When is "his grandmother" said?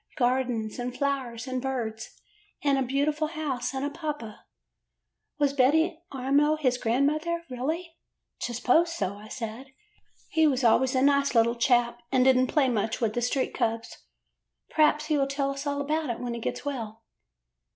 6.55-7.43